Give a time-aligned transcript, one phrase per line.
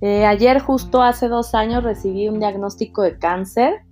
[0.00, 3.82] Eh, ayer, justo hace dos años, recibí un diagnóstico de cáncer,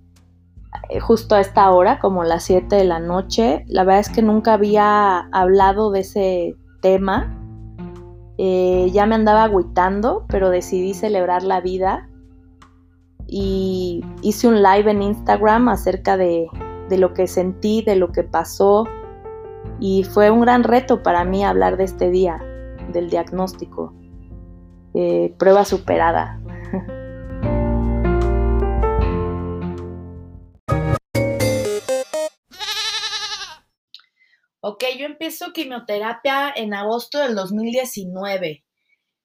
[0.89, 3.63] eh, justo a esta hora, como las 7 de la noche.
[3.67, 7.37] La verdad es que nunca había hablado de ese tema.
[8.37, 12.09] Eh, ya me andaba agüitando, pero decidí celebrar la vida
[13.27, 16.47] y hice un live en Instagram acerca de,
[16.89, 18.85] de lo que sentí, de lo que pasó
[19.79, 22.41] y fue un gran reto para mí hablar de este día,
[22.91, 23.93] del diagnóstico.
[24.97, 26.39] Eh, prueba superada.
[34.61, 38.63] Ok, yo empiezo quimioterapia en agosto del 2019.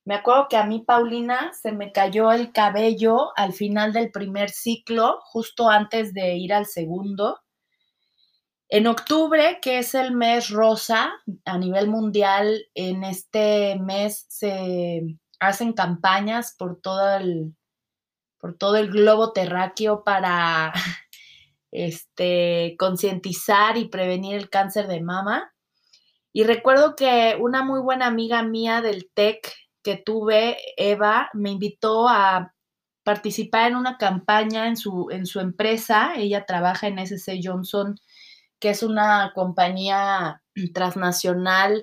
[0.05, 4.50] Me acuerdo que a mí, Paulina, se me cayó el cabello al final del primer
[4.50, 7.39] ciclo, justo antes de ir al segundo.
[8.69, 11.12] En octubre, que es el mes rosa
[11.45, 15.00] a nivel mundial, en este mes se
[15.41, 17.56] hacen campañas por todo el,
[18.39, 20.73] por todo el globo terráqueo para
[21.73, 25.53] este, concientizar y prevenir el cáncer de mama.
[26.33, 32.09] Y recuerdo que una muy buena amiga mía del TEC que tuve, Eva, me invitó
[32.09, 32.55] a
[33.03, 36.12] participar en una campaña en su, en su empresa.
[36.17, 37.97] Ella trabaja en SC Johnson,
[38.61, 40.42] que es una compañía
[40.75, 41.83] transnacional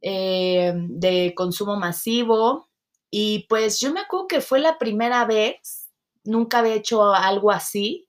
[0.00, 2.68] eh, de consumo masivo.
[3.10, 5.88] Y pues yo me acuerdo que fue la primera vez,
[6.24, 8.08] nunca había hecho algo así.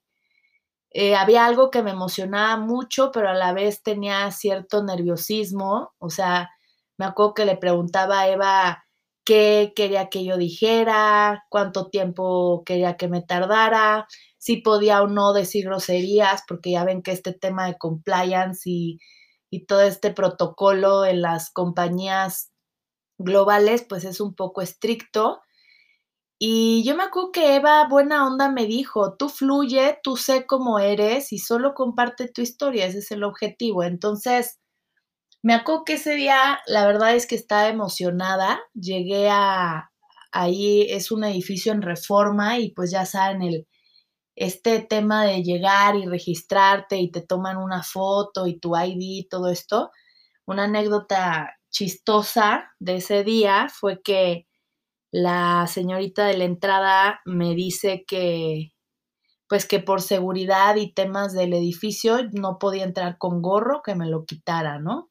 [0.92, 5.94] Eh, había algo que me emocionaba mucho, pero a la vez tenía cierto nerviosismo.
[6.00, 6.50] O sea,
[6.98, 8.84] me acuerdo que le preguntaba a Eva
[9.24, 15.34] qué quería que yo dijera, cuánto tiempo quería que me tardara, si podía o no
[15.34, 19.00] decir groserías, porque ya ven que este tema de compliance y
[19.50, 22.52] y todo este protocolo en las compañías
[23.18, 25.42] globales, pues es un poco estricto.
[26.40, 30.80] Y yo me acuerdo que Eva, buena onda, me dijo, tú fluye, tú sé cómo
[30.80, 33.84] eres y solo comparte tu historia, ese es el objetivo.
[33.84, 34.60] Entonces,
[35.42, 39.92] me acuerdo que ese día, la verdad es que estaba emocionada, llegué a,
[40.32, 43.68] ahí es un edificio en reforma y pues ya saben, el,
[44.38, 49.50] este tema de llegar y registrarte y te toman una foto y tu ID todo
[49.50, 49.90] esto,
[50.46, 54.48] una anécdota chistosa de ese día fue que
[55.12, 58.74] la señorita de la entrada me dice que
[59.50, 64.08] pues que por seguridad y temas del edificio no podía entrar con gorro, que me
[64.08, 65.10] lo quitara, ¿no?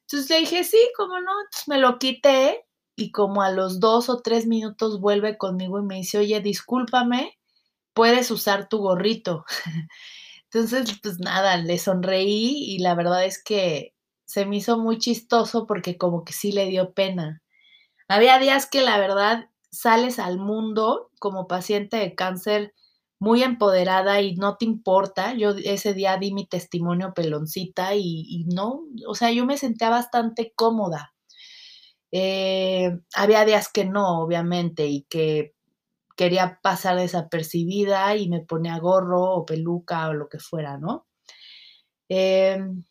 [0.00, 4.10] Entonces le dije, sí, cómo no, Entonces me lo quité y como a los dos
[4.10, 7.38] o tres minutos vuelve conmigo y me dice, oye, discúlpame,
[7.94, 9.44] puedes usar tu gorrito.
[10.52, 13.94] Entonces, pues nada, le sonreí y la verdad es que
[14.26, 17.42] se me hizo muy chistoso porque como que sí le dio pena.
[18.08, 22.74] Había días que la verdad sales al mundo como paciente de cáncer
[23.18, 25.34] muy empoderada y no te importa.
[25.34, 30.52] Yo ese día di mi testimonio peloncita y, no, o sea, yo me sentía bastante
[30.56, 31.14] cómoda.
[32.10, 35.54] Eh, había días que no, obviamente, y que
[36.16, 41.06] quería pasar desapercibida y me ponía gorro o peluca o lo que fuera, ¿no?
[42.08, 42.84] Em,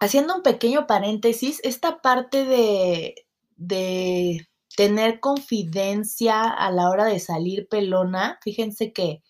[0.00, 3.26] haciendo un pequeño paréntesis, esta parte de,
[3.56, 9.22] de tener confidencia a la hora de salir pelona, fíjense que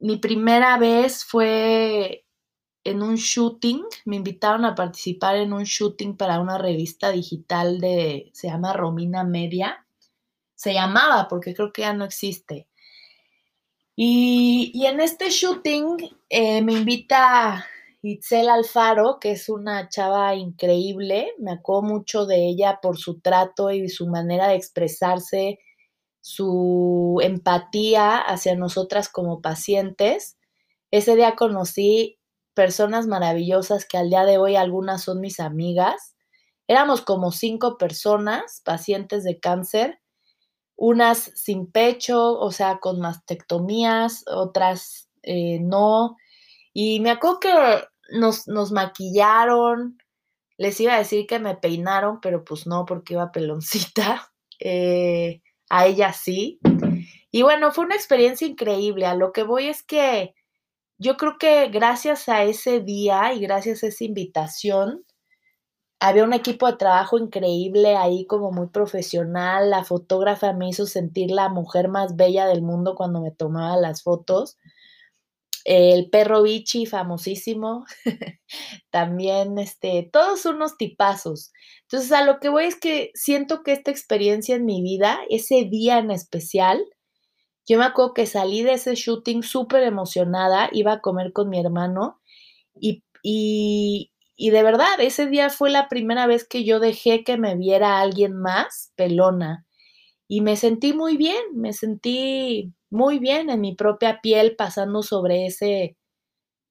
[0.00, 2.24] mi primera vez fue
[2.84, 8.30] en un shooting, me invitaron a participar en un shooting para una revista digital de,
[8.32, 9.86] se llama Romina Media,
[10.58, 12.66] se llamaba, porque creo que ya no existe.
[13.94, 15.96] Y, en este shooting
[16.28, 17.64] eh, me invita
[18.02, 23.70] Itzel Alfaro, que es una chava increíble, me acuerdo mucho de ella por su trato
[23.70, 25.60] y su manera de expresarse,
[26.20, 30.38] su empatía hacia nosotras como pacientes.
[30.90, 32.18] Ese día conocí
[32.54, 36.16] personas maravillosas que al día de hoy algunas son mis amigas.
[36.66, 40.00] Éramos como cinco personas, pacientes de cáncer,
[40.78, 46.16] unas sin pecho, o sea, con mastectomías, otras eh, no.
[46.72, 47.50] Y me acuerdo que
[48.16, 49.98] nos, nos, maquillaron,
[50.56, 54.32] les iba a decir que me peinaron, pero pues no, porque iba peloncita.
[54.60, 55.40] Eh,
[55.70, 56.58] a ella sí.
[57.30, 59.06] Y bueno, fue una experiencia increíble.
[59.06, 60.34] A lo que voy es que
[60.98, 65.04] yo creo que gracias a ese día y gracias a esa invitación,
[66.00, 69.70] había un equipo de trabajo increíble ahí, como muy profesional.
[69.70, 74.02] La fotógrafa me hizo sentir la mujer más bella del mundo cuando me tomaba las
[74.02, 74.58] fotos.
[75.64, 77.84] el perro bichi, famosísimo,
[78.90, 81.52] también, este, todos unos tipazos.
[81.82, 85.64] Entonces, a lo que voy es que siento que esta experiencia en mi vida, ese
[85.64, 86.82] día en especial,
[87.68, 91.60] yo me acuerdo que salí de ese shooting súper emocionada, iba a comer con mi
[91.60, 92.18] hermano
[92.74, 97.38] y, y, y de verdad, ese día fue la primera vez que yo dejé que
[97.38, 99.66] me viera alguien más pelona.
[100.28, 105.46] Y me sentí muy bien, me sentí muy bien en mi propia piel pasando sobre
[105.46, 105.96] ese,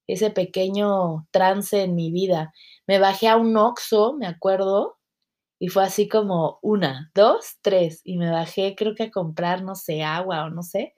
[0.07, 2.53] ese pequeño trance en mi vida.
[2.87, 4.97] Me bajé a un oxo, me acuerdo,
[5.59, 9.75] y fue así como una, dos, tres, y me bajé creo que a comprar, no
[9.75, 10.95] sé, agua o no sé.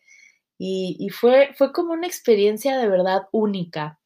[0.60, 4.00] Y, y fue, fue como una experiencia de verdad única.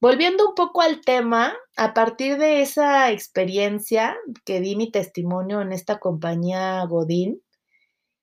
[0.00, 5.72] Volviendo un poco al tema, a partir de esa experiencia que di mi testimonio en
[5.72, 7.42] esta compañía Godín,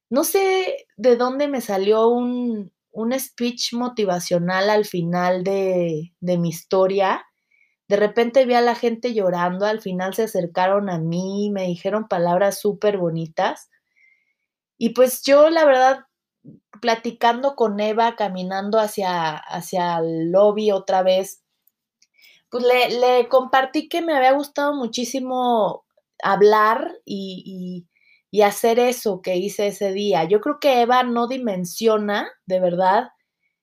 [0.09, 2.71] no sé de dónde me salió un,
[3.19, 7.25] speech motivacional al final de, de mi historia.
[7.89, 12.07] De repente vi a la gente llorando, al final se acercaron a mí, me dijeron
[12.07, 13.69] palabras súper bonitas.
[14.77, 16.05] Y pues yo, la verdad,
[16.81, 21.44] platicando con Eva, caminando hacia, hacia el lobby otra vez,
[22.49, 25.85] pues le, compartí que me había gustado muchísimo
[26.23, 27.85] hablar y,
[28.31, 30.25] y, hacer eso que hice ese día.
[30.25, 33.09] Yo creo que Eva no dimensiona, de verdad,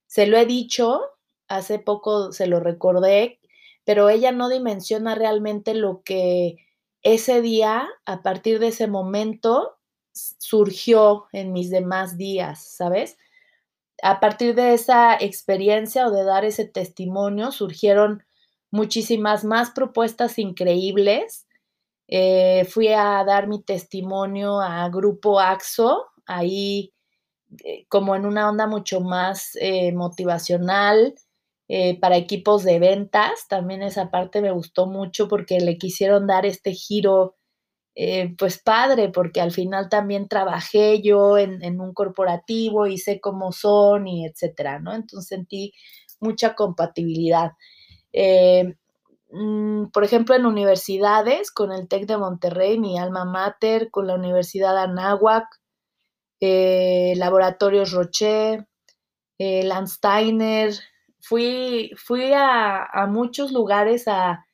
[0.07, 1.03] se lo he dicho,
[1.49, 3.39] hace poco se lo recordé,
[3.85, 6.57] pero ella no dimensiona realmente lo que
[7.03, 9.77] ese día, a partir de ese momento,
[10.13, 13.19] surgió en mis demás días, ¿sabes?
[14.03, 18.25] A partir de esa experiencia o de dar ese testimonio, surgieron
[18.73, 21.47] muchísimas más propuestas increíbles.
[22.09, 26.93] Eh, fui a dar mi testimonio a Grupo AXO, ahí
[27.65, 31.15] eh, como en una onda mucho más eh, motivacional
[32.03, 33.47] para equipos de ventas.
[33.49, 37.37] También esa parte me gustó mucho porque le quisieron dar este giro,
[38.37, 43.53] pues padre, porque al final también trabajé yo en, en, un corporativo y sé cómo
[43.53, 44.93] son y etcétera, ¿no?
[44.93, 45.73] Entonces sentí
[46.21, 47.53] mucha compatibilidad.
[48.13, 48.77] Eh,
[49.31, 54.15] mm, por ejemplo, en universidades, con el TEC de Monterrey, mi alma mater, con la
[54.15, 55.47] Universidad Anáhuac,
[56.41, 58.67] eh, Laboratorios Rocher,
[59.39, 60.75] eh, Landsteiner.
[61.21, 64.47] Fui, fui a, muchos lugares a,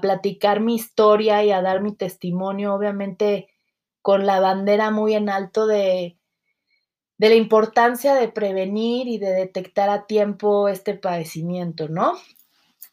[0.00, 3.48] platicar mi historia y a dar mi testimonio, obviamente
[4.02, 6.18] con la bandera muy en alto de
[7.18, 12.14] la importancia de prevenir y de detectar a tiempo este padecimiento, ¿no?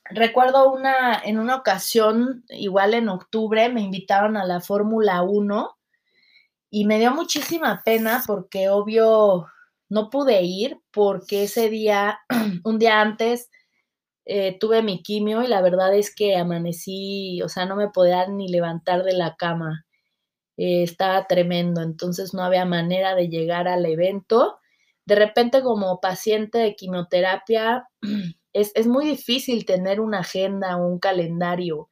[0.09, 5.77] Recuerdo una, en una ocasión, igual en octubre, me invitaron a la Fórmula 1
[6.71, 9.47] y me dio muchísima pena porque obvio
[9.89, 12.19] no pude ir porque ese día,
[12.63, 13.49] un día antes,
[14.25, 18.27] eh, tuve mi quimio y la verdad es que amanecí, o sea, no me podía
[18.27, 19.85] ni levantar de la cama.
[20.57, 24.59] Eh, estaba tremendo, entonces no había manera de llegar al evento.
[25.05, 27.87] De repente como paciente de quimioterapia,
[28.53, 31.89] es, muy difícil tener una agenda un calendario.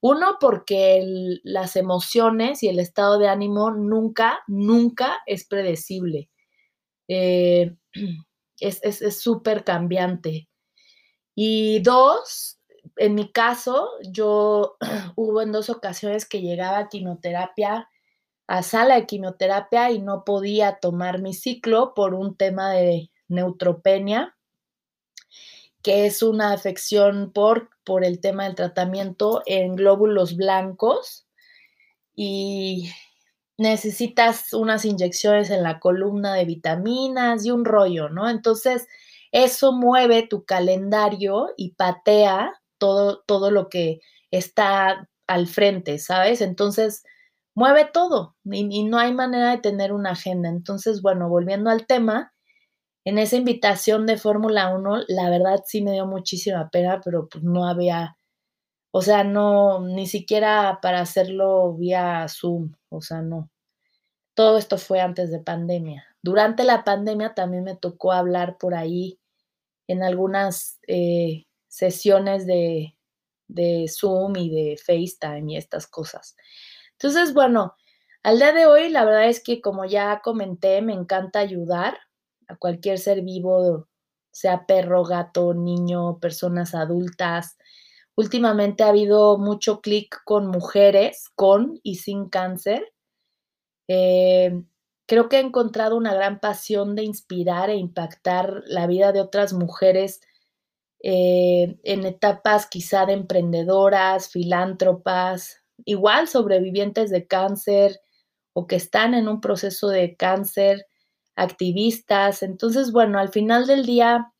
[0.00, 1.04] Uno, porque
[1.44, 6.30] las emociones y el estado de ánimo nunca, nunca es predecible.
[7.08, 7.76] Eh,
[8.60, 10.48] es súper cambiante.
[11.34, 12.60] Y dos,
[12.96, 14.76] en mi caso, yo
[15.16, 17.88] hubo en dos ocasiones que llegaba a quimioterapia,
[18.46, 24.36] a sala de quimioterapia y no podía tomar mi ciclo por un tema de neutropenia
[25.82, 31.26] que es una afección por, por el tema del tratamiento en glóbulos blancos
[32.14, 32.90] y
[33.56, 38.28] necesitas unas inyecciones en la columna de vitaminas y un rollo, ¿no?
[38.28, 38.86] Entonces,
[39.32, 46.40] eso mueve tu calendario y patea todo, todo lo que está al frente, ¿sabes?
[46.40, 47.04] Entonces,
[47.54, 50.48] mueve todo y, y no hay manera de tener una agenda.
[50.48, 52.32] Entonces, bueno, volviendo al tema,
[53.04, 57.42] en esa invitación de Fórmula 1, la verdad sí me dio muchísima pena, pero pues
[57.42, 58.16] no había,
[58.92, 63.50] o sea, no, ni siquiera para hacerlo vía Zoom, o sea, no.
[64.34, 66.06] Todo esto fue antes de pandemia.
[66.22, 69.18] Durante la pandemia también me tocó hablar por ahí
[69.88, 72.96] en algunas eh, sesiones de,
[73.48, 76.36] de Zoom y de FaceTime y estas cosas.
[76.92, 77.74] Entonces, bueno,
[78.22, 81.98] al día de hoy la verdad es que como ya comenté, me encanta ayudar
[82.50, 83.88] a cualquier ser vivo,
[84.32, 87.56] sea perro, gato, niño, personas adultas.
[88.16, 92.92] Últimamente ha habido mucho clic con mujeres con y sin cáncer.
[93.88, 94.62] Eh,
[95.06, 99.52] creo que he encontrado una gran pasión de inspirar e impactar la vida de otras
[99.52, 100.20] mujeres
[101.02, 108.00] eh, en etapas quizá de emprendedoras, filántropas, igual sobrevivientes de cáncer
[108.52, 110.86] o que están en un proceso de cáncer,
[111.40, 112.42] activistas.
[112.42, 114.32] Entonces, bueno, al final del día,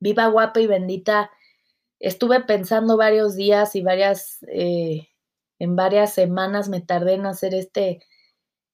[0.00, 1.30] viva guapa y bendita,
[2.00, 5.08] estuve pensando varios días y varias, eh,
[5.58, 8.02] en varias semanas me tardé en hacer este,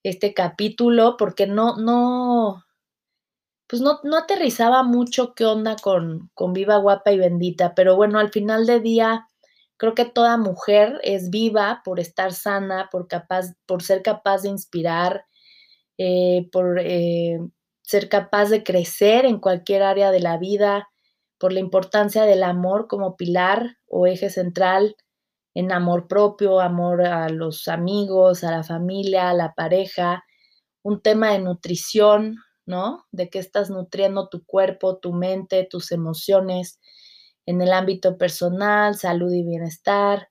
[0.05, 2.65] este capítulo porque no, no,
[3.67, 8.21] pues no, no aterrizaba mucho qué onda con, con viva, guapa y bendita, pero bueno,
[8.21, 9.29] al final del día
[9.77, 14.49] creo que toda mujer es viva por estar sana, por, capaz, por ser capaz de
[14.51, 15.27] inspirar,
[15.99, 17.39] eh, por eh,
[17.83, 20.89] ser capaz de crecer en cualquier área de la vida,
[21.39, 24.97] por la importancia del amor como pilar o eje central
[25.55, 30.25] en amor propio, amor a los amigos, a la familia, a la pareja,
[30.83, 32.37] un tema de nutrición,
[32.67, 33.07] ¿no?
[33.11, 36.79] De qué estás nutriendo tu cuerpo, tu mente, tus emociones
[37.47, 40.29] en el ámbito personal, salud y bienestar.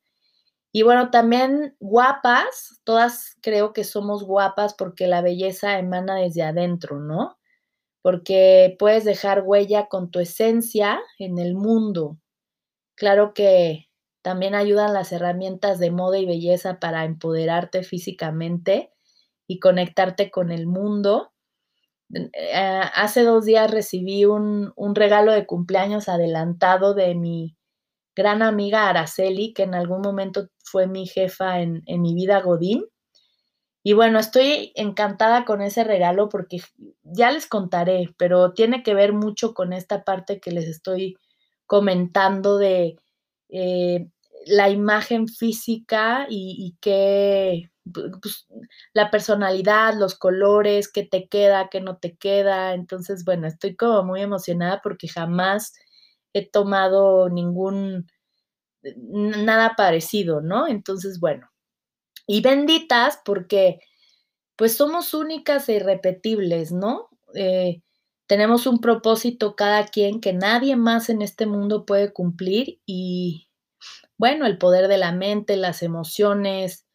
[0.75, 7.00] Y bueno, también guapas, todas creo que somos guapas porque la belleza emana desde adentro,
[7.00, 7.38] ¿no?
[8.01, 12.17] Porque puedes dejar huella con tu esencia en el mundo.
[12.96, 13.89] Claro que
[14.22, 18.91] también ayudan las herramientas de moda y belleza para empoderarte físicamente
[19.48, 21.32] y conectarte con el mundo.
[22.13, 27.55] Eh, hace dos días recibí un, regalo de cumpleaños adelantado de mi
[28.15, 32.86] gran amiga Araceli, que en algún momento fue mi jefa en, mi vida Godín.
[33.84, 36.57] Y bueno, estoy encantada con ese regalo porque
[37.03, 41.17] ya les contaré, pero tiene que ver mucho con esta parte que les estoy
[41.67, 42.98] comentando de
[43.50, 44.07] eh,
[44.48, 48.48] la imagen física y, y qué pues,
[48.93, 52.74] la personalidad, los colores, qué te queda, qué no te queda.
[52.74, 55.74] Entonces, bueno, estoy como muy emocionada porque jamás
[56.35, 58.07] he tomado ningún,
[58.95, 60.67] nada parecido, ¿no?
[60.67, 61.49] Entonces, bueno,
[62.27, 63.79] y benditas porque
[64.57, 67.09] pues somos únicas e irrepetibles, ¿no?
[67.33, 67.81] Eh,
[68.27, 73.47] tenemos un propósito cada quien que nadie más en este mundo puede cumplir y
[74.17, 76.85] bueno, el poder de la mente, las emociones,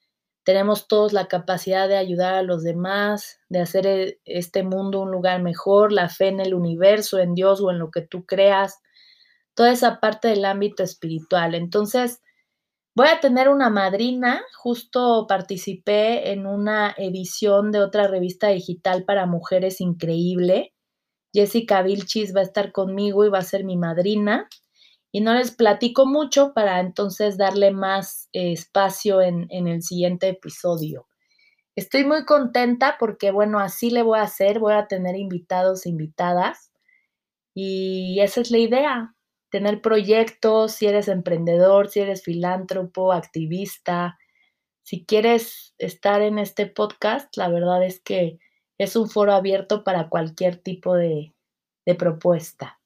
[0.44, 5.11] tenemos todos la capacidad de ayudar a los demás, de hacer e, este mundo un
[5.11, 8.80] lugar mejor, la fe en el universo, en Dios o en lo que tú creas,
[9.54, 11.54] toda esa parte del ámbito espiritual.
[11.54, 12.21] Entonces,
[12.95, 19.26] voy a tener una madrina, justo participé en una edición de otra revista digital para
[19.26, 20.75] mujeres increíble.
[21.33, 24.49] Jessica Vilchis va a estar conmigo y va a ser mi madrina
[25.12, 30.28] y no les platico mucho para entonces darle más eh, espacio en, en, el siguiente
[30.28, 31.07] episodio.
[31.76, 35.90] Estoy muy contenta porque, bueno, así le voy a hacer, voy a tener invitados e
[35.90, 36.73] invitadas
[37.54, 39.14] y esa es la idea,
[39.50, 44.19] tener proyectos, si eres emprendedor, si eres filántropo, activista,
[44.83, 48.38] si quieres estar en este podcast, la verdad es que
[48.78, 51.35] es un foro abierto para cualquier tipo de,
[51.85, 52.80] de propuesta.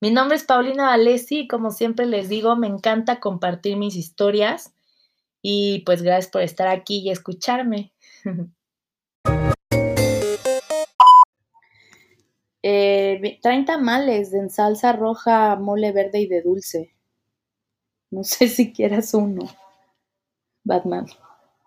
[0.00, 4.74] Mi nombre es Paulina Valesi y como siempre les digo, me encanta compartir mis historias
[5.40, 7.92] y pues gracias por estar aquí y escucharme.
[12.64, 16.94] eh, traen tamales en salsa roja, mole verde y de dulce.
[18.10, 19.46] No sé si quieras uno.
[20.64, 21.06] Batman.